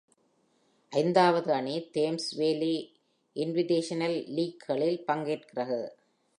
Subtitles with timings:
[0.91, 2.73] ஐந்தாவது அணி Thames Valley
[3.35, 5.81] Invitational League -களில் பங்கேற்கிறது.